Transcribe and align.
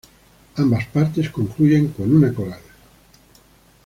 Ambas 0.55 0.87
partes 0.87 1.29
concluyen 1.29 1.89
con 1.89 2.11
un 2.15 2.33
coral. 2.33 2.59